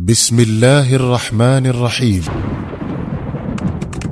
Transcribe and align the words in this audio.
بسم 0.00 0.40
الله 0.40 0.94
الرحمن 0.94 1.66
الرحيم. 1.66 2.24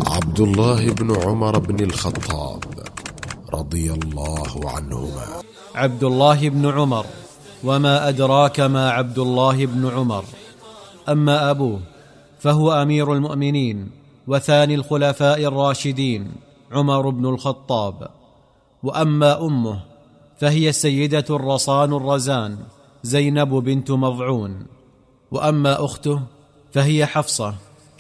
عبد 0.07 0.41
الله 0.41 0.93
بن 0.93 1.17
عمر 1.17 1.59
بن 1.59 1.85
الخطاب 1.85 2.65
رضي 3.55 3.93
الله 3.93 4.71
عنهما. 4.71 5.27
عبد 5.75 6.05
الله 6.05 6.49
بن 6.49 6.67
عمر 6.67 7.07
وما 7.65 8.09
أدراك 8.09 8.61
ما 8.61 8.91
عبد 8.91 9.19
الله 9.19 9.67
بن 9.67 9.89
عمر. 9.89 10.25
أما 11.09 11.51
أبوه 11.51 11.81
فهو 12.41 12.73
أمير 12.73 13.13
المؤمنين 13.13 13.91
وثاني 14.27 14.75
الخلفاء 14.75 15.41
الراشدين 15.45 16.33
عمر 16.73 17.09
بن 17.09 17.27
الخطاب. 17.27 18.09
وأما 18.83 19.47
أمه 19.47 19.81
فهي 20.41 20.69
السيده 20.69 21.25
الرصان 21.31 21.93
الرزان 21.93 22.59
زينب 23.03 23.49
بنت 23.49 23.91
مضعون. 23.91 24.78
وأما 25.31 25.85
أخته 25.85 26.23
فهي 26.73 27.07
حفصة 27.07 27.55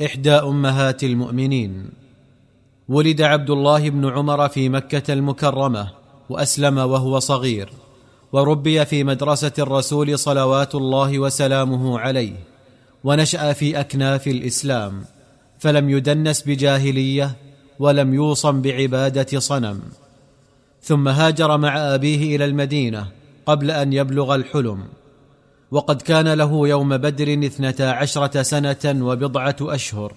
إحدى 0.04 0.32
أمهات 0.32 1.04
المؤمنين. 1.04 1.90
ولد 2.88 3.22
عبد 3.22 3.50
الله 3.50 3.90
بن 3.90 4.08
عمر 4.08 4.48
في 4.48 4.68
مكة 4.68 5.12
المكرمة 5.12 5.90
وأسلم 6.28 6.78
وهو 6.78 7.18
صغير 7.18 7.72
وربي 8.32 8.84
في 8.84 9.04
مدرسة 9.04 9.52
الرسول 9.58 10.18
صلوات 10.18 10.74
الله 10.74 11.18
وسلامه 11.18 11.98
عليه 11.98 12.32
ونشأ 13.04 13.52
في 13.52 13.80
أكناف 13.80 14.28
الإسلام 14.28 15.04
فلم 15.58 15.90
يدنس 15.90 16.42
بجاهلية 16.42 17.36
ولم 17.78 18.14
يوصم 18.14 18.62
بعبادة 18.62 19.38
صنم. 19.38 19.80
ثم 20.82 21.08
هاجر 21.08 21.58
مع 21.58 21.94
أبيه 21.94 22.36
إلى 22.36 22.44
المدينة 22.44 23.08
قبل 23.46 23.70
أن 23.70 23.92
يبلغ 23.92 24.34
الحلم. 24.34 24.84
وقد 25.70 26.02
كان 26.02 26.28
له 26.28 26.68
يوم 26.68 26.96
بدر 26.96 27.46
اثنتا 27.46 27.82
عشرة 27.82 28.42
سنة 28.42 29.06
وبضعة 29.06 29.56
أشهر 29.60 30.12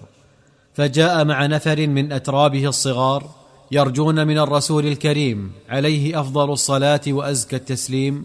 فجاء 0.74 1.24
مع 1.24 1.46
نفر 1.46 1.86
من 1.86 2.12
أترابه 2.12 2.68
الصغار 2.68 3.30
يرجون 3.70 4.26
من 4.26 4.38
الرسول 4.38 4.86
الكريم 4.86 5.52
عليه 5.68 6.20
أفضل 6.20 6.52
الصلاة 6.52 7.00
وأزكى 7.08 7.56
التسليم 7.56 8.24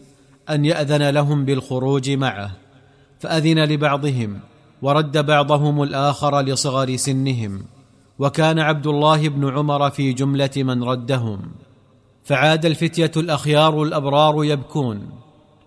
أن 0.49 0.65
يأذن 0.65 1.09
لهم 1.09 1.45
بالخروج 1.45 2.09
معه 2.09 2.51
فأذن 3.19 3.63
لبعضهم 3.63 4.39
ورد 4.81 5.17
بعضهم 5.25 5.83
الآخر 5.83 6.41
لصغر 6.41 6.95
سنهم 6.95 7.63
وكان 8.19 8.59
عبد 8.59 8.87
الله 8.87 9.29
بن 9.29 9.49
عمر 9.49 9.89
في 9.89 10.13
جملة 10.13 10.51
من 10.55 10.83
ردهم 10.83 11.39
فعاد 12.23 12.65
الفتية 12.65 13.11
الأخيار 13.17 13.83
الأبرار 13.83 14.43
يبكون 14.43 15.09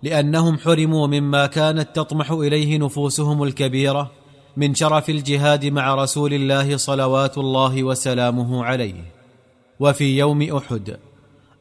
لأنهم 0.02 0.58
حرموا 0.58 1.06
مما 1.06 1.46
كانت 1.46 1.88
تطمح 1.94 2.30
إليه 2.30 2.78
نفوسهم 2.78 3.42
الكبيرة 3.42 4.10
من 4.56 4.74
شرف 4.74 5.10
الجهاد 5.10 5.66
مع 5.66 5.94
رسول 5.94 6.34
الله 6.34 6.76
صلوات 6.76 7.38
الله 7.38 7.82
وسلامه 7.82 8.64
عليه. 8.64 9.04
وفي 9.80 10.18
يوم 10.18 10.42
أحد 10.42 10.96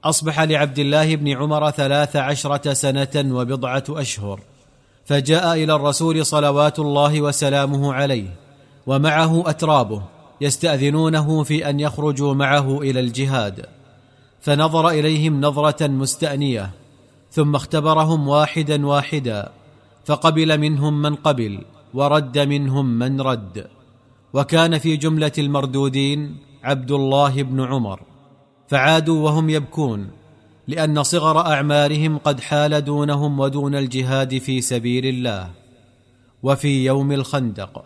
أصبح 0.03 0.39
لعبد 0.39 0.79
الله 0.79 1.15
بن 1.15 1.27
عمر 1.27 1.71
ثلاث 1.71 2.15
عشرة 2.15 2.73
سنة 2.73 3.35
وبضعة 3.35 3.83
أشهر 3.89 4.39
فجاء 5.05 5.53
إلى 5.53 5.75
الرسول 5.75 6.25
صلوات 6.25 6.79
الله 6.79 7.21
وسلامه 7.21 7.93
عليه 7.93 8.35
ومعه 8.87 9.49
أترابه 9.49 10.01
يستأذنونه 10.41 11.43
في 11.43 11.69
أن 11.69 11.79
يخرجوا 11.79 12.33
معه 12.33 12.81
إلى 12.81 12.99
الجهاد 12.99 13.65
فنظر 14.41 14.89
إليهم 14.89 15.41
نظرة 15.41 15.87
مستأنية 15.87 16.69
ثم 17.31 17.55
اختبرهم 17.55 18.27
واحدا 18.27 18.88
واحدا 18.88 19.52
فقبل 20.05 20.58
منهم 20.58 21.02
من 21.02 21.16
قبل 21.16 21.61
ورد 21.94 22.39
منهم 22.39 22.86
من 22.86 23.21
رد. 23.21 23.67
وكان 24.33 24.77
في 24.77 24.97
جملة 24.97 25.31
المردودين 25.38 26.38
عبد 26.63 26.91
الله 26.91 27.44
بن 27.44 27.61
عمر 27.61 27.99
فعادوا 28.67 29.25
وهم 29.25 29.49
يبكون 29.49 30.11
لأن 30.67 31.03
صغر 31.03 31.39
أعمارهم 31.39 32.17
قد 32.17 32.39
حال 32.39 32.86
دونهم 32.86 33.39
ودون 33.39 33.76
الجهاد 33.76 34.37
في 34.37 34.61
سبيل 34.61 35.05
الله. 35.05 35.49
وفي 36.43 36.86
يوم 36.86 37.11
الخندق 37.11 37.83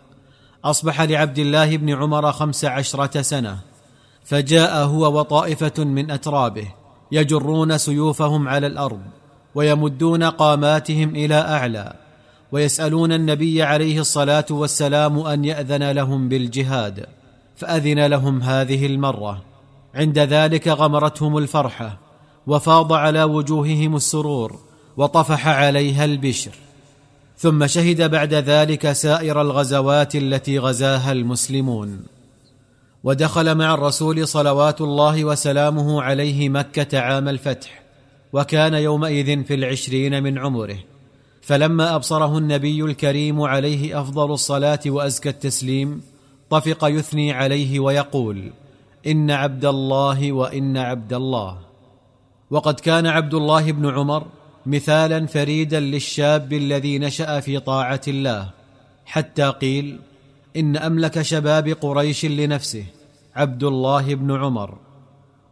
أصبح 0.64 1.00
لعبد 1.00 1.38
الله 1.38 1.76
بن 1.76 1.90
عمر 1.90 2.32
خمس 2.32 2.64
عشرة 2.64 3.22
سنة 3.22 3.58
فجاء 4.24 4.84
هو 4.84 5.18
وطائفة 5.18 5.84
من 5.84 6.10
أترابه 6.10 6.68
يجرون 7.12 7.78
سيوفهم 7.78 8.48
على 8.48 8.66
الأرض. 8.66 9.00
ويمدون 9.54 10.22
قاماتهم 10.22 11.14
إلى 11.14 11.34
أعلى 11.34 11.92
ويسألون 12.52 13.12
النبي 13.12 13.62
عليه 13.62 14.00
الصلاة 14.00 14.44
والسلام 14.50 15.18
أن 15.18 15.44
يأذن 15.44 15.90
لهم 15.90 16.28
بالجهاد 16.28 17.06
فأذن 17.56 18.06
لهم 18.06 18.42
هذه 18.42 18.86
المرة. 18.86 19.42
عند 19.94 20.18
ذلك 20.18 20.68
غمرتهم 20.68 21.38
الفرحة 21.38 21.98
وفاض 22.46 22.92
على 22.92 23.22
وجوههم 23.22 23.96
السرور 23.96 24.58
وطفح 24.96 25.48
عليها 25.48 26.04
البشر. 26.04 26.52
ثم 27.38 27.66
شهد 27.66 28.10
بعد 28.10 28.34
ذلك 28.34 28.92
سائر 28.92 29.40
الغزوات 29.40 30.16
التي 30.16 30.58
غزاها 30.58 31.12
المسلمون. 31.12 32.04
ودخل 33.04 33.54
مع 33.54 33.74
الرسول 33.74 34.28
صلوات 34.28 34.80
الله 34.80 35.24
وسلامه 35.24 36.02
عليه 36.02 36.48
مكة 36.48 36.98
عام 36.98 37.28
الفتح. 37.28 37.83
وكان 38.34 38.74
يومئذ 38.74 39.44
في 39.44 39.54
العشرين 39.54 40.22
من 40.22 40.38
عمره. 40.38 40.78
فلما 41.42 41.94
أبصره 41.94 42.38
النبي 42.38 42.84
الكريم 42.84 43.42
عليه 43.42 44.00
أفضل 44.00 44.32
الصلاة 44.32 44.80
وأزكى 44.86 45.28
التسليم 45.28 46.02
طفق 46.50 46.84
يثني 46.84 47.32
عليه 47.32 47.80
ويقول 47.80 48.50
إن 49.06 49.30
عبد 49.30 49.64
الله 49.64 50.32
وإن 50.32 50.76
عبد 50.76 51.12
الله. 51.12 51.58
وقد 52.50 52.80
كان 52.80 53.06
عبد 53.06 53.34
الله 53.34 53.72
بن 53.72 53.86
عمر 53.90 54.26
مثالا 54.66 55.26
فريدا 55.26 55.80
للشاب 55.80 56.52
الذي 56.52 56.98
نشأ 56.98 57.40
في 57.40 57.60
طاعة 57.60 58.00
الله 58.08 58.50
حتى 59.04 59.44
قيل 59.50 59.98
إن 60.56 60.76
أملك 60.76 61.22
شباب 61.22 61.68
قريش 61.68 62.24
لنفسه 62.24 62.84
عبد 63.36 63.64
الله 63.64 64.14
بن 64.14 64.36
عمر. 64.36 64.78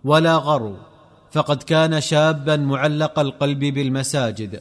ولا 0.04 0.36
غرو. 0.36 0.91
فقد 1.32 1.62
كان 1.62 2.00
شابا 2.00 2.56
معلق 2.56 3.18
القلب 3.18 3.58
بالمساجد 3.58 4.60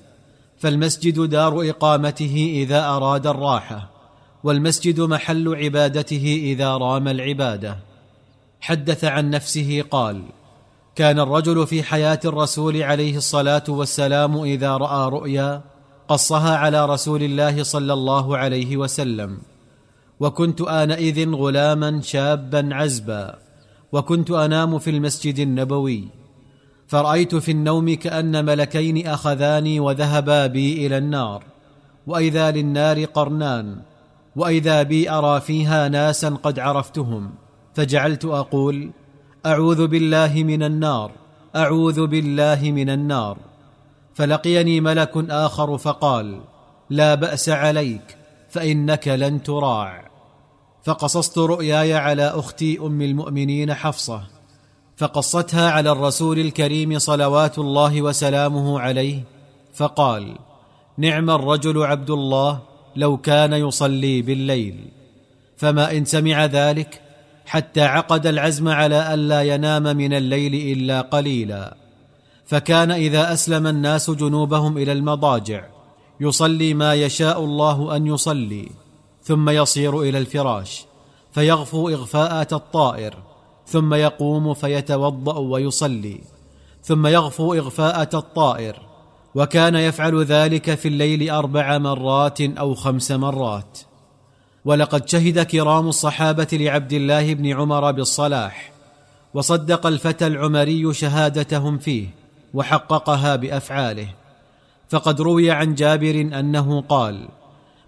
فالمسجد 0.57 1.19
دار 1.19 1.69
إقامته 1.69 2.51
إذا 2.63 2.85
أراد 2.85 3.27
الراحة 3.27 3.89
والمسجد 4.43 4.99
محل 4.99 5.55
عبادته 5.55 6.41
إذا 6.43 6.77
رام 6.77 7.07
العبادة. 7.07 7.77
حدث 8.61 9.03
عن 9.03 9.29
نفسه 9.29 9.83
قال 9.91 10.21
كان 10.95 11.19
الرجل 11.19 11.67
في 11.67 11.83
حياة 11.83 12.19
الرسول 12.25 12.83
عليه 12.83 13.17
الصلاة 13.17 13.63
والسلام 13.69 14.37
إذا 14.37 14.77
رأى 14.77 15.09
رؤيا 15.09 15.61
قصها 16.07 16.57
على 16.57 16.85
رسول 16.85 17.23
الله 17.23 17.63
صلى 17.63 17.93
الله 17.93 18.37
عليه 18.37 18.77
وسلم. 18.77 19.37
وكنت 20.19 20.61
آنئذ 20.61 21.29
غلاما 21.29 22.01
شابا 22.01 22.69
عزبا 22.71 23.39
وكنت 23.91 24.31
أنام 24.31 24.79
في 24.79 24.89
المسجد 24.89 25.39
النبوي. 25.39 26.20
فرأيت 26.91 27.35
في 27.35 27.51
النوم 27.51 27.93
كأن 27.93 28.45
ملكين 28.45 29.07
أخذاني 29.07 29.79
وذهبا 29.79 30.47
بي 30.47 30.87
إلى 30.87 30.97
النار 30.97 31.43
وإذا 32.07 32.51
للنار 32.51 33.05
قرنان 33.05 33.81
وإذا 34.35 34.83
بي 34.83 35.09
أرى 35.09 35.41
فيها 35.41 35.89
ناسا 35.89 36.29
قد 36.29 36.59
عرفتهم 36.59 37.31
فجعلت 37.75 38.25
أقول 38.25 38.91
أعوذ 39.45 39.87
بالله 39.87 40.43
من 40.43 40.63
النار 40.63 41.11
أعوذ 41.55 42.07
بالله 42.07 42.71
من 42.71 42.89
النار. 42.89 43.37
فلقيني 44.13 44.81
ملك 44.81 45.11
آخر 45.29 45.77
فقال 45.77 46.41
لا 46.89 47.15
بأس 47.15 47.49
عليك 47.49 48.17
فإنك 48.49 49.07
لن 49.07 49.43
تراع. 49.43 50.11
فقصصت 50.83 51.37
رؤياي 51.37 51.93
على 51.93 52.23
أختي 52.23 52.79
أم 52.79 53.01
المؤمنين 53.01 53.73
حفصة 53.73 54.40
فقصتها 55.01 55.71
على 55.71 55.91
الرسول 55.91 56.39
الكريم 56.39 56.99
صلوات 56.99 57.59
الله 57.59 58.01
وسلامه 58.01 58.79
عليه 58.79 59.23
فقال 59.73 60.35
نعم 60.97 61.29
الرجل 61.29 61.83
عبد 61.83 62.09
الله 62.09 62.59
لو 62.95 63.17
كان 63.17 63.53
يصلي 63.53 64.21
بالليل. 64.21 64.75
فما 65.57 65.91
إن 65.91 66.05
سمع 66.05 66.45
ذلك 66.45 67.01
حتى 67.45 67.81
عقد 67.81 68.27
العزم 68.27 68.67
على 68.67 69.13
الا 69.13 69.41
ينام 69.41 69.83
من 69.83 70.13
الليل 70.13 70.77
إلا 70.77 71.01
قليلا. 71.01 71.77
فكان 72.45 72.91
إذا 72.91 73.33
أسلم 73.33 73.67
الناس 73.67 74.09
جنوبهم 74.09 74.77
إلى 74.77 74.91
المضاجع 74.91 75.65
يصلي 76.19 76.73
ما 76.73 76.93
يشاء 76.93 77.43
الله 77.43 77.95
أن 77.95 78.07
يصلي 78.07 78.69
ثم 79.23 79.49
يصير 79.49 80.01
إلى 80.01 80.17
الفراش 80.17 80.85
فيغفو 81.31 81.89
اغفاءه 81.89 82.55
الطائر. 82.55 83.30
ثم 83.67 83.93
يقوم 83.93 84.53
فيتوضأ 84.53 85.37
ويصلي 85.37 86.21
ثم 86.83 87.07
يغفو 87.07 87.53
إغفاءة 87.53 88.17
الطائر 88.17 88.91
وكان 89.35 89.75
يفعل 89.75 90.23
ذلك 90.23 90.75
في 90.75 90.87
الليل 90.87 91.29
أربع 91.29 91.77
مرات 91.77 92.41
أو 92.41 92.75
خمس 92.75 93.11
مرات. 93.11 93.79
ولقد 94.65 95.09
شهد 95.09 95.39
كرام 95.39 95.87
الصحابة 95.87 96.47
لعبد 96.51 96.93
الله 96.93 97.33
بن 97.33 97.47
عمر 97.47 97.91
بالصلاح 97.91 98.71
وصدق 99.33 99.85
الفتى 99.87 100.27
العمري 100.27 100.93
شهادتهم 100.93 101.77
فيه 101.77 102.07
وحققها 102.53 103.35
بأفعاله. 103.35 104.07
فقد 104.89 105.21
روي 105.21 105.51
عن 105.51 105.75
جابر 105.75 106.21
أنه 106.21 106.81
قال 106.81 107.27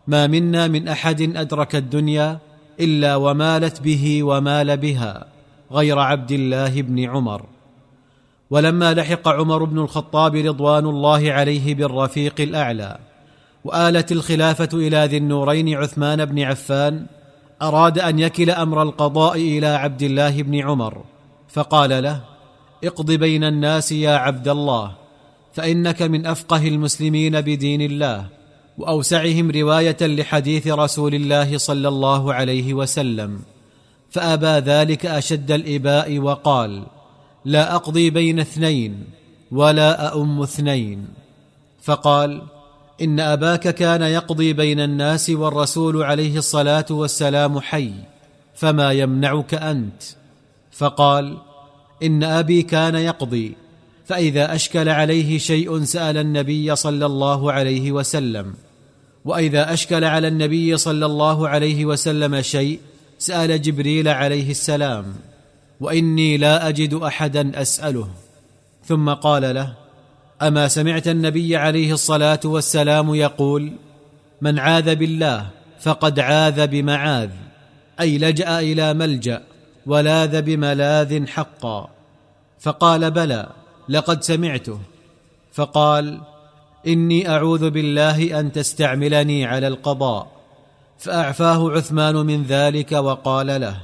ما 0.08 0.28
منا 0.28 0.68
من 0.68 0.88
أحد 0.88 1.22
أدرك 1.22 1.75
الدنيا 1.75 2.40
إلا 2.80 3.16
ومالت 3.16 3.81
به 3.81 4.24
ومال 4.24 4.78
بها. 4.78 5.33
غير 5.74 6.00
عبد 6.00 6.31
الله 6.31 6.81
بن 6.81 7.00
عمر. 7.10 7.46
ولما 8.50 8.94
لحق 8.94 9.28
عمر 9.28 9.64
بن 9.64 9.80
الخطاب 9.80 10.36
رضوان 10.36 10.86
الله 10.86 11.31
عليه 11.31 11.75
بالرفيق 11.75 12.42
الأعلى 12.42 12.98
وآلت 13.66 14.12
الخلافة 14.12 14.70
إلى 14.74 14.98
ذي 14.98 15.18
النورين 15.18 15.78
عثمان 15.78 16.25
بن 16.25 16.40
عفان 16.40 17.06
أراد 17.62 18.00
أن 18.00 18.20
يكل 18.20 18.50
أمر 18.50 18.81
القضاء 18.81 19.38
إلى 19.38 19.68
عبد 19.68 20.02
الله 20.02 20.42
بن 20.42 20.60
عمر 20.60 21.04
فقال 21.50 22.04
له 22.04 22.22
اقض 22.84 23.12
بين 23.12 23.44
الناس 23.44 23.92
يا 23.92 24.16
عبد 24.16 24.48
الله 24.48 24.92
فإنك 25.54 26.02
من 26.02 26.25
أفقه 26.25 26.68
المسلمين 26.68 27.42
بدين 27.42 27.81
الله 27.81 28.25
وأوسعهم 28.78 29.52
رواية 29.52 29.98
لحديث 30.02 30.68
رسول 30.68 31.16
الله 31.16 31.58
صلى 31.58 31.88
الله 31.88 32.34
عليه 32.34 32.74
وسلم. 32.74 33.53
فأبى 34.13 34.71
ذلك 34.71 35.06
أشد 35.06 35.51
الإباء 35.51 36.19
وقال 36.19 36.83
لا 37.45 37.75
أقضي 37.75 38.10
بين 38.10 38.39
اثنين 38.39 39.04
ولا 39.51 40.07
أؤم 40.07 40.42
اثنين. 40.42 41.07
فقال 41.81 42.42
إن 43.01 43.19
أباك 43.19 43.75
كان 43.75 44.01
يقضي 44.01 44.54
بين 44.54 44.80
الناس 44.80 45.30
والرسول 45.30 46.04
عليه 46.04 46.38
الصلاة 46.38 46.86
والسلام 46.89 47.60
حي 47.60 47.92
فما 48.56 48.92
يمنعك 48.92 49.54
أنت؟ 49.54 50.04
فقال 50.71 51.38
إن 52.04 52.24
أبي 52.24 52.62
كان 52.62 52.95
يقضي 52.95 53.56
فإذا 54.06 54.56
أشكل 54.56 54.89
عليه 54.89 55.38
شيء 55.38 55.83
سأل 55.83 56.18
النبي 56.18 56.75
صلى 56.75 57.06
الله 57.06 57.51
عليه 57.51 57.92
وسلم. 57.92 58.54
وإذا 59.25 59.74
أشكل 59.74 60.04
على 60.04 60.27
النبي 60.27 60.77
صلى 60.77 61.06
الله 61.06 61.50
عليه 61.50 61.86
وسلم 61.86 62.42
شيء 62.42 62.80
سأل 63.24 63.62
جبريل 63.62 64.08
عليه 64.08 64.52
السلام 64.52 65.16
وإني 65.80 66.38
لا 66.38 66.68
أجد 66.68 66.94
أحدا 66.94 67.62
أسأله. 67.62 68.08
ثم 68.86 69.10
قال 69.10 69.56
له 69.56 69.74
أما 70.42 70.68
سمعت 70.68 71.08
النبي 71.08 71.56
عليه 71.56 71.94
الصلاة 71.94 72.40
والسلام 72.46 73.16
يقول 73.16 73.72
من 74.42 74.60
عاذ 74.60 74.96
بالله 74.96 75.50
فقد 75.80 76.20
عاذ 76.20 76.68
بمعاذ 76.68 77.30
أي 78.00 78.18
لجأ 78.18 78.60
إلى 78.60 78.94
ملجأ 78.94 79.42
ولاذ 79.86 80.42
بملاذ 80.42 81.28
حقا. 81.28 81.90
فقال 82.60 83.12
بلى 83.12 83.50
لقد 83.90 84.24
سمعته. 84.24 84.80
فقال 85.54 86.22
إني 86.88 87.30
أعوذ 87.30 87.70
بالله 87.70 88.40
أن 88.40 88.52
تستعملني 88.52 89.46
على 89.46 89.68
القضاء. 89.68 90.43
فأعفاه 91.00 91.72
عثمان 91.72 92.16
من 92.16 92.44
ذلك 92.44 92.92
وقال 92.92 93.62
له 93.62 93.78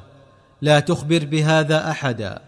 لا 0.61 0.79
تخبر 0.79 1.25
بهذا 1.25 1.91
أحدا 1.91 2.41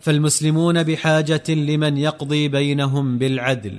فالمسلمون 0.00 0.82
بحاجة 0.82 1.42
لمن 1.48 1.98
يقضي 1.98 2.48
بينهم 2.48 3.18
بالعدل. 3.18 3.78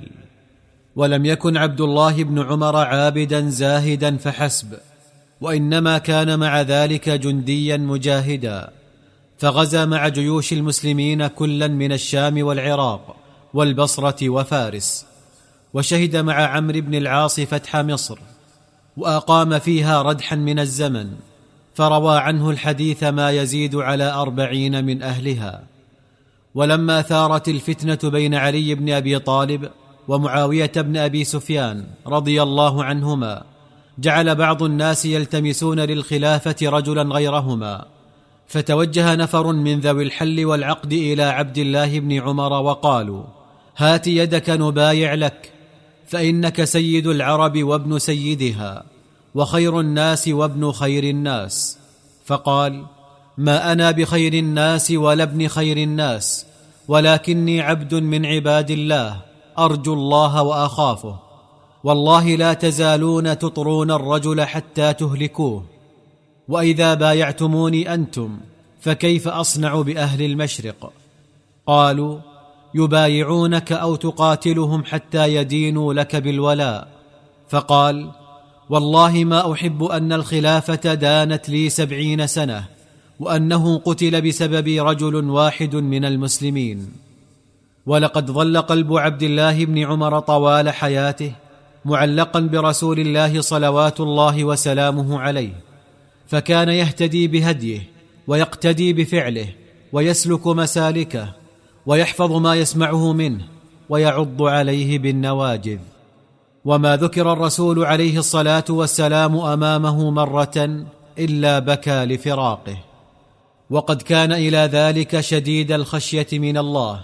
ولم 0.96 1.24
يكن 1.26 1.56
عبد 1.56 1.80
الله 1.80 2.24
بن 2.24 2.42
عمر 2.42 2.76
عابدا 2.76 3.48
زاهدا 3.48 4.16
فحسب 4.16 4.74
وإنما 5.40 5.98
كان 5.98 6.38
مع 6.38 6.60
ذلك 6.60 7.08
جنديا 7.08 7.76
مجاهدا. 7.76 8.70
فغزا 9.38 9.84
مع 9.84 10.08
جيوش 10.08 10.52
المسلمين 10.52 11.26
كلا 11.26 11.68
من 11.68 11.92
الشام 11.92 12.46
والعراق 12.46 13.16
والبصرة 13.54 14.28
وفارس 14.28 15.06
وشهد 15.74 16.16
مع 16.16 16.34
عمرو 16.34 16.80
بن 16.80 16.94
العاص 16.94 17.40
فتح 17.40 17.76
مصر. 17.76 18.18
وأقام 18.96 19.58
فيها 19.58 20.02
ردحا 20.02 20.36
من 20.36 20.58
الزمن 20.58 21.10
فروى 21.74 22.18
عنه 22.18 22.50
الحديث 22.50 23.02
ما 23.02 23.30
يزيد 23.30 23.76
على 23.76 24.12
أربعين 24.12 24.84
من 24.84 25.02
أهلها. 25.02 25.62
ولما 26.54 27.02
ثارت 27.02 27.48
الفتنة 27.48 28.10
بين 28.10 28.34
علي 28.34 28.74
بن 28.74 28.90
أبي 28.90 29.18
طالب 29.18 29.70
ومعاوية 30.08 30.72
بن 30.76 30.96
أبي 30.96 31.24
سفيان 31.24 31.84
رضي 32.06 32.42
الله 32.42 32.84
عنهما 32.84 33.42
جعل 33.98 34.34
بعض 34.34 34.62
الناس 34.62 35.04
يلتمسون 35.04 35.80
للخلافة 35.80 36.56
رجلا 36.62 37.02
غيرهما. 37.02 37.84
فتوجه 38.46 39.14
نفر 39.14 39.52
من 39.52 39.80
ذوي 39.80 40.02
الحل 40.02 40.44
والعقد 40.44 40.92
إلى 40.92 41.22
عبد 41.22 41.58
الله 41.58 42.00
بن 42.00 42.12
عمر 42.12 42.52
وقالوا 42.52 43.24
هات 43.76 44.06
يدك 44.06 44.50
نبايع 44.50 45.14
لك 45.14 45.52
فإنك 46.06 46.64
سيد 46.64 47.06
العرب 47.06 47.62
وابن 47.62 47.98
سيدها 47.98 48.84
وخير 49.34 49.80
الناس 49.80 50.28
وابن 50.28 50.72
خير 50.72 51.04
الناس. 51.04 51.78
فقال 52.24 52.86
ما 53.38 53.72
أنا 53.72 53.90
بخير 53.90 54.34
الناس 54.34 54.90
ولا 54.90 55.22
ابن 55.22 55.48
خير 55.48 55.76
الناس 55.76 56.46
ولكني 56.88 57.60
عبد 57.60 57.94
من 57.94 58.26
عباد 58.26 58.70
الله 58.70 59.20
أرجو 59.58 59.94
الله 59.94 60.42
وأخافه. 60.42 61.18
والله 61.84 62.36
لا 62.36 62.52
تزالون 62.52 63.38
تطرون 63.38 63.90
الرجل 63.90 64.44
حتى 64.44 64.92
تهلكوه. 64.92 65.64
وإذا 66.48 66.94
بايعتموني 66.94 67.94
أنتم 67.94 68.38
فكيف 68.80 69.28
أصنع 69.28 69.80
بأهل 69.80 70.22
المشرق؟ 70.22 70.92
قالوا 71.66 72.18
يبايعونك 72.76 73.72
أو 73.72 73.96
تقاتلهم 73.96 74.84
حتى 74.84 75.34
يدينوا 75.34 75.94
لك 75.94 76.16
بالولاء. 76.16 76.88
فقال 77.48 78.10
والله 78.68 79.24
ما 79.24 79.52
أحب 79.52 79.84
أن 79.84 80.12
الخلافة 80.12 80.94
دانت 80.94 81.48
لي 81.48 81.68
سبعين 81.68 82.26
سنة 82.26 82.64
وأنه 83.20 83.78
قتل 83.78 84.22
بسببي 84.22 84.80
رجل 84.80 85.30
واحد 85.30 85.76
من 85.76 86.04
المسلمين. 86.04 86.92
ولقد 87.86 88.30
ظل 88.30 88.56
قلب 88.58 88.96
عبد 88.96 89.22
الله 89.22 89.64
بن 89.64 89.78
عمر 89.78 90.20
طوال 90.20 90.70
حياته 90.70 91.32
معلقا 91.84 92.40
برسول 92.40 93.00
الله 93.00 93.40
صلوات 93.40 94.00
الله 94.00 94.44
وسلامه 94.44 95.20
عليه. 95.20 95.52
فكان 96.26 96.68
يهتدي 96.68 97.28
بهديه 97.28 97.80
ويقتدي 98.26 98.92
بفعله 98.92 99.48
ويسلك 99.92 100.46
مسالكه 100.46 101.45
ويحفظ 101.86 102.32
ما 102.32 102.54
يسمعه 102.54 103.12
منه 103.12 103.44
ويعض 103.88 104.42
عليه 104.42 104.98
بالنواجذ. 104.98 105.78
وما 106.64 106.96
ذكر 106.96 107.32
الرسول 107.32 107.84
عليه 107.84 108.18
الصلاة 108.18 108.64
والسلام 108.68 109.36
أمامه 109.36 110.10
مرة 110.10 110.84
إلا 111.18 111.58
بكى 111.58 112.04
لفراقه. 112.04 112.76
وقد 113.70 114.02
كان 114.02 114.32
إلى 114.32 114.58
ذلك 114.58 115.20
شديد 115.20 115.72
الخشية 115.72 116.26
من 116.32 116.58
الله 116.58 117.00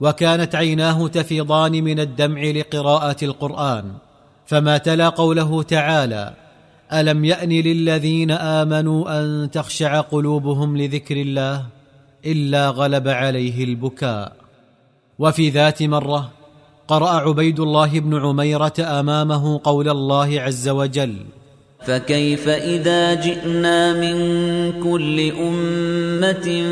وكانت 0.00 0.54
عيناه 0.54 1.08
تفيضان 1.08 1.72
من 1.72 2.00
الدمع 2.00 2.42
لقراءة 2.42 3.24
القرآن. 3.24 3.84
فما 4.46 4.78
تلا 4.78 5.08
قوله 5.08 5.62
تعالى 5.62 6.34
ألم 6.92 7.24
يأن 7.24 7.48
للذين 7.48 8.30
آمنوا 8.30 9.20
أن 9.20 9.50
تخشع 9.50 10.00
قلوبهم 10.00 10.76
لذكر 10.76 11.16
الله؟ 11.16 11.66
إلا 12.26 12.68
غلب 12.68 13.08
عليه 13.08 13.64
البكاء. 13.64 14.32
وفي 15.18 15.50
ذات 15.50 15.82
مرة 15.82 16.30
قرأ 16.88 17.10
عبيد 17.10 17.60
الله 17.60 18.00
بن 18.00 18.20
عميرة 18.20 18.72
أمامه 18.78 19.60
قول 19.64 19.88
الله 19.88 20.40
عز 20.40 20.68
وجل 20.68 21.16
فكيف 21.86 22.48
إذا 22.48 23.14
جئنا 23.14 23.92
من 23.92 24.16
كل 24.82 25.30
أمة 25.30 26.62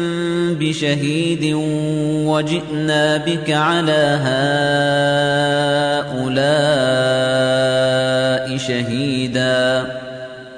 بشهيد 0.61 1.55
وجئنا 2.27 3.17
بك 3.17 3.51
على 3.51 4.19
هؤلاء 6.11 6.47
شهيدا؟ 8.57 10.00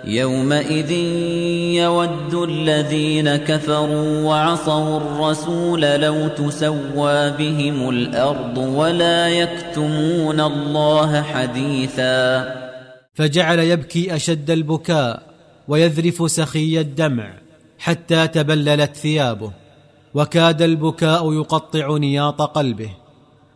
يومئذ 0.04 0.90
يود 1.80 2.34
الذين 2.34 3.36
كفروا 3.36 4.22
وعصوا 4.22 4.96
الرسول 4.96 5.80
لو 5.80 6.28
تسوى 6.28 7.30
بهم 7.30 7.88
الأرض 7.88 8.58
ولا 8.58 9.28
يكتمون 9.28 10.40
الله 10.40 11.22
حديثا. 11.22 12.54
فجعل 13.14 13.58
يبكي 13.58 14.16
أشد 14.16 14.50
البكاء 14.50 15.22
ويذرف 15.68 16.30
سخي 16.30 16.80
الدمع 16.80 17.34
حتى 17.78 18.28
تبللت 18.28 18.96
ثيابه 18.96 19.52
وكاد 20.14 20.62
البكاء 20.62 21.32
يقطع 21.32 21.96
نياط 21.96 22.42
قلبه 22.42 22.90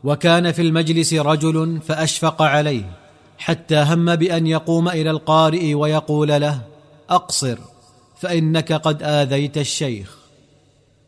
وكان 0.04 0.52
في 0.52 0.62
المجلس 0.62 1.14
رجل 1.14 1.80
فأشفق 1.86 2.42
عليه. 2.42 3.05
حتى 3.38 3.76
هم 3.76 4.16
بأن 4.16 4.46
يقوم 4.46 4.88
إلى 4.88 5.10
القارئ 5.10 5.74
ويقول 5.74 6.28
له 6.28 6.60
أقصر 7.10 7.58
فإنك 8.18 8.72
قد 8.72 9.02
آذيت 9.02 9.58
الشيخ. 9.58 10.16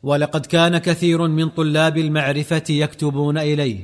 ولقد 0.03 0.47
كان 0.47 0.79
كثير 0.79 1.29
من 1.29 1.49
طلاب 1.49 1.99
المعرفة 1.99 2.63
يكتبون 2.71 3.39
إليه 3.39 3.79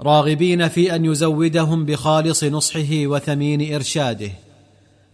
راغبين 0.00 0.68
في 0.68 0.94
أن 0.94 1.04
يزودهم 1.04 1.84
بخالص 1.84 2.44
نصحه 2.44 2.90
وثمين 2.92 3.74
إرشاده. 3.74 4.30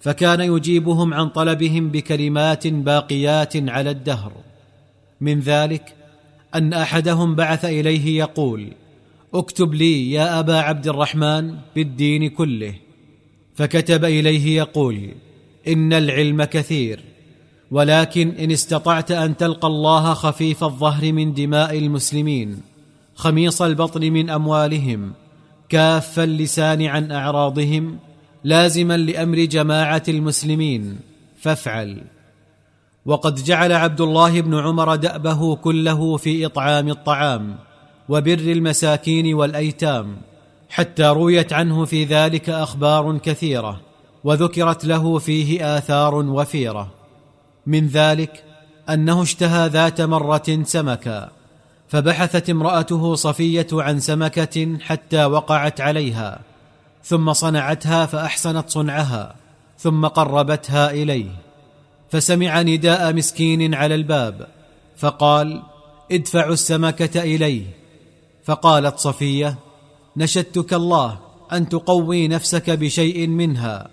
فكان 0.00 0.40
يجيبهم 0.40 1.14
عن 1.14 1.28
طلبهم 1.28 1.88
بكلمات 1.88 2.66
باقيات 2.66 3.56
على 3.56 3.90
الدهر. 3.90 4.32
من 5.20 5.40
ذلك 5.40 5.94
أن 6.54 6.72
أحدهم 6.72 7.34
بعث 7.34 7.64
إليه 7.64 8.18
يقول 8.18 8.72
اكتب 9.34 9.74
لي 9.74 10.12
يا 10.12 10.40
أبا 10.40 10.56
عبد 10.56 10.88
الرحمن 10.88 11.54
بالدين 11.76 12.30
كله. 12.30 12.74
فكتب 13.54 14.04
إليه 14.04 14.56
يقول 14.56 15.10
إن 15.68 15.92
العلم 15.92 16.44
كثير 16.44 17.00
ولكن 17.70 18.30
إن 18.30 18.50
استطعت 18.50 19.10
أن 19.10 19.36
تلقى 19.36 19.68
الله 19.68 20.14
خفيف 20.14 20.64
الظهر 20.64 21.12
من 21.12 21.34
دماء 21.34 21.78
المسلمين 21.78 22.62
خميص 23.14 23.62
البطن 23.62 24.00
من 24.00 24.30
أموالهم 24.30 25.12
كاف 25.68 26.20
اللسان 26.20 26.82
عن 26.82 27.12
أعراضهم 27.12 27.98
لازما 28.44 28.96
لأمر 28.96 29.38
جماعة 29.38 30.02
المسلمين 30.08 30.98
فافعل. 31.40 32.02
وقد 33.06 33.34
جعل 33.34 33.72
عبد 33.72 34.00
الله 34.00 34.40
بن 34.40 34.54
عمر 34.54 34.96
دأبه 34.96 35.56
كله 35.56 36.16
في 36.16 36.46
إطعام 36.46 36.88
الطعام. 36.88 37.56
وبر 38.10 38.38
المساكين 38.38 39.34
والأيتام 39.34 40.16
حتى 40.70 41.02
رويت 41.02 41.52
عنه 41.52 41.84
في 41.84 42.04
ذلك 42.04 42.50
أخبار 42.50 43.18
كثيرة 43.18 43.80
وذكرت 44.24 44.84
له 44.84 45.18
فيه 45.18 45.78
آثار 45.78 46.14
وفيرة. 46.14 46.90
من 47.66 47.86
ذلك 47.86 48.44
أنه 48.88 49.22
اشتهى 49.22 49.68
ذات 49.68 50.00
مرة 50.00 50.62
سمكا 50.62 51.30
فبحثت 51.88 52.50
امرأته 52.50 53.14
صفية 53.14 53.66
عن 53.72 54.00
سمكة 54.00 54.78
حتى 54.80 55.24
وقعت 55.24 55.80
عليها 55.80 56.40
ثم 57.04 57.32
صنعتها 57.32 58.06
فأحسنت 58.06 58.70
صنعها 58.70 59.34
ثم 59.78 60.06
قربتها 60.06 60.90
إليه. 60.90 61.30
فسمع 62.10 62.62
نداء 62.62 63.12
مسكين 63.12 63.74
على 63.74 63.94
الباب 63.94 64.46
فقال 64.96 65.62
ادفعوا 66.12 66.52
السمكة 66.52 67.22
إليه. 67.22 67.79
فقالت 68.44 68.98
صفية 68.98 69.58
نشدتك 70.16 70.74
الله 70.74 71.18
أن 71.52 71.68
تقوي 71.68 72.28
نفسك 72.28 72.70
بشيء 72.70 73.26
منها. 73.26 73.88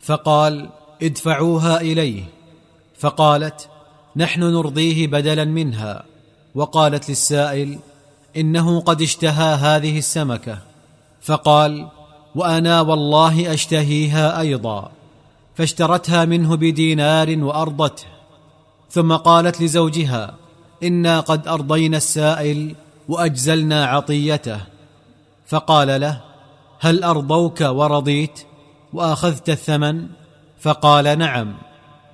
فقال 0.00 0.68
ادفعوها 1.02 1.80
إليه. 1.80 2.22
فقالت 2.98 3.68
نحن 4.16 4.40
نرضيه 4.40 5.06
بدلا 5.06 5.44
منها. 5.44 6.04
وقالت 6.54 7.08
للسائل 7.08 7.78
إنه 8.36 8.80
قد 8.80 9.02
اشتهى 9.02 9.54
هذه 9.54 9.98
السمكة. 9.98 10.58
فقال 11.20 11.88
وأنا 12.34 12.80
والله 12.80 13.54
أشتهيها 13.54 14.40
أيضا 14.40 14.92
فاشترتها 15.54 16.24
منه 16.24 16.56
بدينار 16.56 17.38
وأرضته. 17.38 18.04
ثم 18.90 19.12
قالت 19.16 19.60
لزوجها 19.60 20.34
إنا 20.82 21.20
قد 21.20 21.48
أرضينا 21.48 21.96
السائل 21.96 22.74
وأجزلنا 23.08 23.84
عطيته. 23.86 24.60
فقال 25.46 26.00
له 26.00 26.20
هل 26.80 27.04
أرضوك 27.04 27.60
ورضيت؟ 27.60 28.40
وأخذت 28.92 29.50
الثمن؟ 29.50 30.06
فقال 30.60 31.18
نعم. 31.18 31.54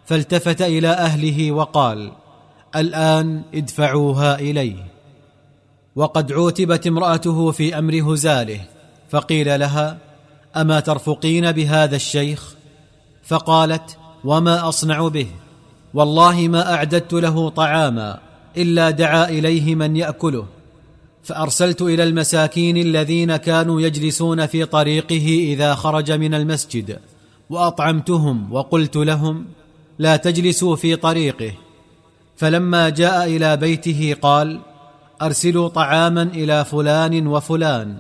فالتفت 0.06 0.62
إلى 0.62 0.88
أهله 0.88 1.52
وقال 1.52 2.12
الآن 2.76 3.42
ادفعوها 3.54 4.38
إليه. 4.38 4.84
وقد 5.96 6.32
عوتبت 6.32 6.86
امرأته 6.86 7.50
في 7.50 7.78
أمر 7.78 8.12
هزاله 8.12 8.60
فقيل 9.10 9.60
لها 9.60 9.98
أما 10.56 10.80
ترفقين 10.80 11.52
بهذا 11.52 11.96
الشيخ؟ 11.96 12.54
فقالت 13.22 13.98
وما 14.24 14.68
أصنع 14.68 15.08
به؟ 15.08 15.26
والله 15.94 16.48
ما 16.48 16.74
أعددت 16.74 17.12
له 17.12 17.48
طعاما 17.48 18.18
إلا 18.56 18.90
دعا 18.90 19.28
إليه 19.28 19.74
من 19.74 19.96
يأكله. 19.96 20.46
فأرسلت 21.28 21.82
إلى 21.82 22.02
المساكين 22.02 22.76
الذين 22.76 23.36
كانوا 23.36 23.80
يجلسون 23.80 24.46
في 24.46 24.64
طريقه 24.64 25.26
إذا 25.52 25.74
خرج 25.74 26.12
من 26.12 26.34
المسجد 26.34 26.98
وأطعمتهم 27.50 28.52
وقلت 28.52 28.96
لهم 28.96 29.46
لا 29.98 30.16
تجلسوا 30.16 30.76
في 30.76 30.96
طريقه. 30.96 31.52
فلما 32.36 32.88
جاء 32.88 33.24
إلى 33.24 33.56
بيته 33.56 34.16
قال 34.22 34.60
أرسلوا 35.22 35.68
طعاما 35.68 36.22
إلى 36.22 36.64
فلان 36.64 37.26
وفلان. 37.26 37.96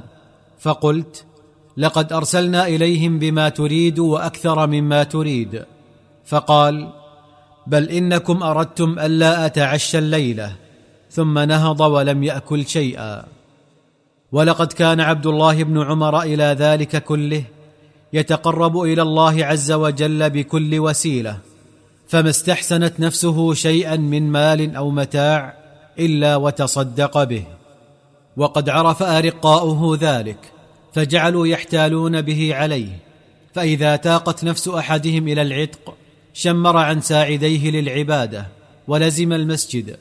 فقلت 0.60 1.24
لقد 1.76 2.12
أرسلنا 2.12 2.66
إليهم 2.66 3.18
بما 3.18 3.48
تريد 3.48 3.98
وأكثر 3.98 4.66
مما 4.66 5.02
تريد. 5.02 5.64
فقال 6.26 6.92
بل 7.66 7.88
إنكم 7.88 8.42
أردتم 8.42 8.98
ألا 8.98 9.46
أتعشى 9.46 9.98
الليلة. 9.98 10.67
ثم 11.10 11.38
نهض 11.38 11.80
ولم 11.80 12.24
يأكل 12.24 12.66
شيئا. 12.66 13.24
ولقد 14.32 14.72
كان 14.72 15.00
عبد 15.00 15.26
الله 15.26 15.62
بن 15.62 15.82
عمر 15.82 16.22
إلى 16.22 16.44
ذلك 16.44 17.04
كله 17.04 17.44
يتقرب 18.12 18.82
إلى 18.82 19.02
الله 19.02 19.44
عز 19.44 19.72
وجل 19.72 20.30
بكل 20.30 20.78
وسيلة 20.78 21.38
فما 22.08 22.30
استحسنت 22.30 23.00
نفسه 23.00 23.54
شيئا 23.54 23.96
من 23.96 24.30
مال 24.30 24.76
أو 24.76 24.90
متاع 24.90 25.54
إلا 25.98 26.36
وتصدق 26.36 27.22
به. 27.24 27.44
وقد 28.36 28.68
عرف 28.68 29.02
أرقاؤه 29.02 29.98
ذلك 30.00 30.38
فجعلوا 30.94 31.46
يحتالون 31.46 32.22
به 32.22 32.54
عليه. 32.54 32.98
فإذا 33.54 33.96
تاقت 33.96 34.44
نفس 34.44 34.68
أحدهم 34.68 35.28
إلى 35.28 35.42
العتق 35.42 35.94
شمر 36.34 36.76
عن 36.76 37.00
ساعديه 37.00 37.70
للعبادة 37.70 38.46
ولزم 38.88 39.32
المسجد. 39.32 39.96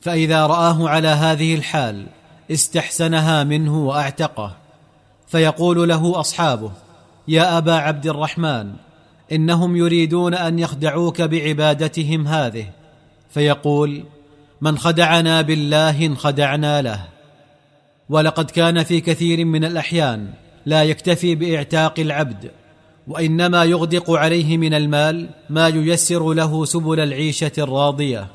فإذا 0.00 0.46
رآه 0.46 0.88
على 0.88 1.08
هذه 1.08 1.54
الحال 1.54 2.06
استحسنها 2.50 3.44
منه 3.44 3.86
وأعتقه 3.86 4.56
فيقول 5.26 5.88
له 5.88 6.20
أصحابه 6.20 6.72
يا 7.28 7.58
أبا 7.58 7.74
عبد 7.74 8.06
الرحمن 8.06 8.72
إنهم 9.32 9.76
يريدون 9.76 10.34
أن 10.34 10.58
يخدعوك 10.58 11.22
بعبادتهم 11.22 12.28
هذه. 12.28 12.66
فيقول 13.30 14.04
من 14.60 14.78
خدعنا 14.78 15.42
بالله 15.42 16.06
انخدعنا 16.06 16.82
له. 16.82 17.04
ولقد 18.08 18.50
كان 18.50 18.82
في 18.82 19.00
كثير 19.00 19.44
من 19.44 19.64
الأحيان 19.64 20.30
لا 20.66 20.84
يكتفي 20.84 21.34
بإعتاق 21.34 22.00
العبد 22.00 22.50
وإنما 23.08 23.64
يغدق 23.64 24.10
عليه 24.10 24.56
من 24.56 24.74
المال 24.74 25.28
ما 25.50 25.68
ييسر 25.68 26.32
له 26.32 26.64
سبل 26.64 27.00
العيشة 27.00 27.52
الراضية. 27.58 28.26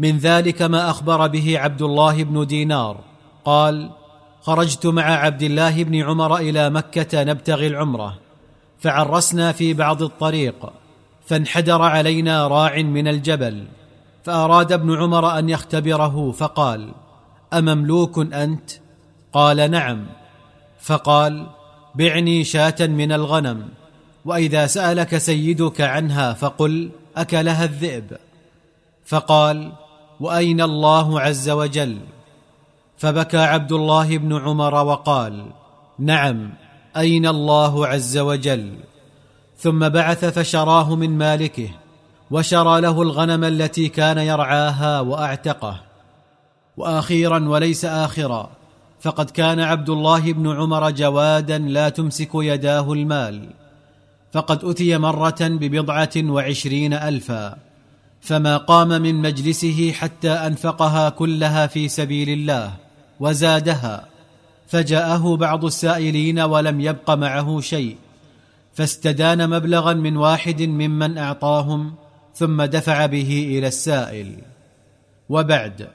من 0.00 0.18
ذلك 0.18 0.62
ما 0.62 0.90
أخبر 0.90 1.26
به 1.26 1.58
عبد 1.58 1.82
الله 1.82 2.24
بن 2.24 2.46
دينار. 2.46 2.96
قال 3.44 3.90
خرجت 4.42 4.86
مع 4.86 5.02
عبد 5.02 5.42
الله 5.42 5.84
بن 5.84 6.02
عمر 6.02 6.36
إلى 6.36 6.70
مكة 6.70 7.24
نبتغي 7.24 7.66
العمرة 7.66 8.18
فعرسنا 8.78 9.52
في 9.52 9.74
بعض 9.74 10.02
الطريق 10.02 10.72
فانحدر 11.26 11.82
علينا 11.82 12.48
راع 12.48 12.82
من 12.82 13.08
الجبل 13.08 13.64
فأراد 14.24 14.72
ابن 14.72 14.96
عمر 14.96 15.38
أن 15.38 15.48
يختبره 15.48 16.32
فقال 16.32 16.92
أمملوك 17.52 18.18
أنت؟ 18.18 18.70
قال 19.32 19.70
نعم. 19.70 20.06
فقال 20.80 21.46
بعني 21.94 22.44
شاة 22.44 22.76
من 22.80 23.12
الغنم 23.12 23.68
وإذا 24.24 24.66
سألك 24.66 25.18
سيدك 25.18 25.80
عنها 25.80 26.32
فقل 26.32 26.90
أكلها 27.16 27.64
الذئب. 27.64 28.16
فقال 29.04 29.72
وأين 30.20 30.60
الله 30.60 31.20
عز 31.20 31.50
وجل؟ 31.50 31.98
فبكى 32.96 33.38
عبد 33.38 33.72
الله 33.72 34.18
بن 34.18 34.36
عمر 34.36 34.74
وقال 34.74 35.46
نعم 35.98 36.52
أين 36.96 37.26
الله 37.26 37.86
عز 37.86 38.18
وجل؟ 38.18 38.74
ثم 39.56 39.88
بعث 39.88 40.24
فشراه 40.24 40.94
من 40.94 41.18
مالكه 41.18 41.68
وشرى 42.30 42.80
له 42.80 43.02
الغنم 43.02 43.44
التي 43.44 43.88
كان 43.88 44.18
يرعاها 44.18 45.00
وأعتقه. 45.00 45.80
وأخيرا 46.76 47.48
وليس 47.48 47.84
اخرا 47.84 48.50
فقد 49.00 49.30
كان 49.30 49.60
عبد 49.60 49.90
الله 49.90 50.32
بن 50.32 50.56
عمر 50.56 50.90
جوادا 50.90 51.58
لا 51.58 51.88
تمسك 51.88 52.30
يداه 52.34 52.92
المال 52.92 53.50
فقد 54.32 54.64
أتي 54.64 54.98
مرة 54.98 55.38
ببضعة 55.40 56.10
وعشرين 56.16 56.92
الفا. 56.94 57.69
فما 58.20 58.56
قام 58.56 58.88
من 58.88 59.14
مجلسه 59.14 59.92
حتى 59.92 60.30
أنفقها 60.30 61.08
كلها 61.08 61.66
في 61.66 61.88
سبيل 61.88 62.28
الله 62.28 62.72
وزادها. 63.20 64.06
فجاءه 64.68 65.36
بعض 65.36 65.64
السائلين 65.64 66.40
ولم 66.40 66.80
يبق 66.80 67.10
معه 67.10 67.60
شيء. 67.60 67.96
فاستدان 68.74 69.50
مبلغا 69.50 69.92
من 69.92 70.16
واحد 70.16 70.62
ممن 70.62 71.18
أعطاهم 71.18 71.94
ثم 72.34 72.62
دفع 72.62 73.06
به 73.06 73.58
إلى 73.58 73.66
السائل. 73.66 74.36
وبعد 75.28 75.88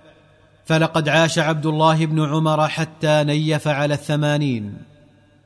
فلقد 0.65 1.10
عاش 1.10 1.39
عبد 1.39 1.65
الله 1.65 2.05
بن 2.05 2.25
عمر 2.25 2.67
حتى 2.67 3.24
نيف 3.24 3.67
على 3.67 3.94
الثمانين. 3.94 4.77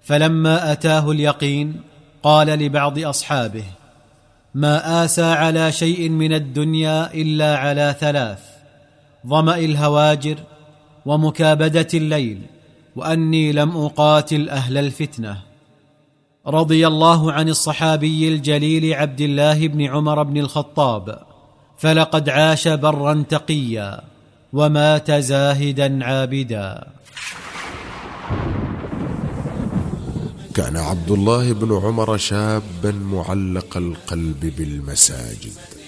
فلما 0.01 0.71
أتاه 0.71 1.11
اليقين 1.11 1.81
قال 2.23 2.47
لبعض 2.47 2.99
أصحابه 2.99 3.63
ما 4.55 5.05
آسى 5.05 5.23
على 5.23 5.71
شيء 5.71 6.09
من 6.09 6.33
الدنيا 6.33 7.13
إلا 7.13 7.57
على 7.57 7.95
ثلاث 7.99 8.39
ظمأ 9.27 9.57
الهواجر 9.57 10.37
ومكابدة 11.05 11.87
الليل 11.93 12.41
وأني 12.95 13.51
لم 13.51 13.77
أقاتل 13.77 14.49
أهل 14.49 14.77
الفتنة. 14.77 15.37
رضي 16.47 16.87
الله 16.87 17.31
عن 17.31 17.49
الصحابي 17.49 18.27
الجليل 18.27 18.93
عبد 18.93 19.21
الله 19.21 19.67
بن 19.67 19.81
عمر 19.81 20.23
بن 20.23 20.37
الخطاب 20.37 21.19
فلقد 21.77 22.29
عاش 22.29 22.67
برا 22.67 23.23
تقيا 23.29 24.01
ومات 24.53 25.11
زاهدا 25.11 26.05
عابدا. 26.05 26.87
كان 30.59 30.77
عبد 30.77 31.11
الله 31.11 31.53
بن 31.53 31.75
عمر 31.83 32.17
شابا 32.17 32.91
معلق 32.91 33.77
القلب 33.77 34.53
بالمساجد. 34.57 35.78